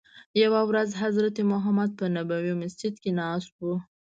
[0.43, 3.75] یوه ورځ حضرت محمد په نبوي مسجد کې ناست وو.